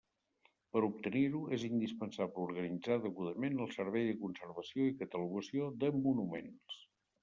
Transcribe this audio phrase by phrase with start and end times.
[0.77, 6.87] Per obtenir-ho, és indispensable organitzar degudament el Servei de conservació i catalogació de monuments.